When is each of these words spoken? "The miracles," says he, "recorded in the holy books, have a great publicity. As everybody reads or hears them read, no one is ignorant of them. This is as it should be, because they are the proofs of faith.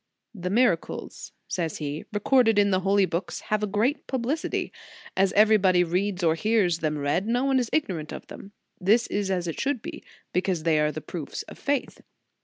"The 0.33 0.49
miracles," 0.49 1.31
says 1.47 1.77
he, 1.77 2.05
"recorded 2.11 2.57
in 2.57 2.71
the 2.71 2.79
holy 2.79 3.05
books, 3.05 3.39
have 3.51 3.61
a 3.61 3.67
great 3.67 4.07
publicity. 4.07 4.73
As 5.15 5.31
everybody 5.33 5.83
reads 5.83 6.23
or 6.23 6.33
hears 6.33 6.79
them 6.79 6.97
read, 6.97 7.27
no 7.27 7.45
one 7.45 7.59
is 7.59 7.69
ignorant 7.71 8.11
of 8.11 8.25
them. 8.25 8.51
This 8.79 9.05
is 9.05 9.29
as 9.29 9.47
it 9.47 9.59
should 9.59 9.83
be, 9.83 10.03
because 10.33 10.63
they 10.63 10.79
are 10.79 10.91
the 10.91 11.01
proofs 11.01 11.43
of 11.43 11.59
faith. 11.59 12.01